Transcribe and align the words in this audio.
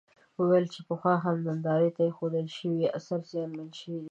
وویل 0.39 0.65
چې 0.73 0.79
پخوا 0.87 1.13
هم 1.23 1.37
نندارې 1.47 1.89
ته 1.95 2.01
اېښودل 2.07 2.47
شوي 2.57 2.85
اثار 2.97 3.21
زیانمن 3.31 3.69
شوي 3.79 3.91
دي. 3.97 3.99